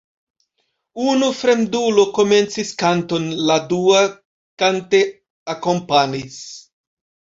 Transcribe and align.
Unu 1.11 1.29
fremdulo 1.41 2.07
komencis 2.17 2.73
kanton, 2.85 3.29
la 3.53 3.61
dua 3.77 4.03
kante 4.65 5.07
akompanis. 5.59 6.45